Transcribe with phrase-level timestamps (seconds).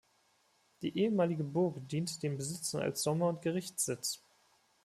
[0.81, 4.23] Die ehemalige Burg diente den Besitzern als Sommer- und Gerichtssitz.